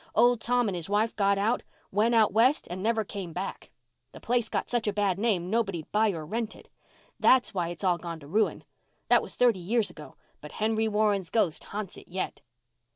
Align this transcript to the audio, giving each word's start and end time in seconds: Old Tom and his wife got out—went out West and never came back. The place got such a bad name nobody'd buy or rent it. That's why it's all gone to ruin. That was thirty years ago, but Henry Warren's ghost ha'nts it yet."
Old 0.15 0.41
Tom 0.41 0.67
and 0.67 0.73
his 0.75 0.89
wife 0.89 1.15
got 1.15 1.37
out—went 1.37 2.15
out 2.15 2.33
West 2.33 2.67
and 2.71 2.81
never 2.81 3.03
came 3.03 3.33
back. 3.33 3.69
The 4.13 4.19
place 4.19 4.49
got 4.49 4.67
such 4.67 4.87
a 4.87 4.93
bad 4.93 5.19
name 5.19 5.51
nobody'd 5.51 5.91
buy 5.91 6.09
or 6.09 6.25
rent 6.25 6.55
it. 6.55 6.69
That's 7.19 7.53
why 7.53 7.67
it's 7.69 7.83
all 7.83 7.99
gone 7.99 8.19
to 8.21 8.27
ruin. 8.27 8.63
That 9.09 9.21
was 9.21 9.35
thirty 9.35 9.59
years 9.59 9.91
ago, 9.91 10.15
but 10.41 10.53
Henry 10.53 10.87
Warren's 10.87 11.29
ghost 11.29 11.65
ha'nts 11.65 11.97
it 11.99 12.07
yet." 12.07 12.41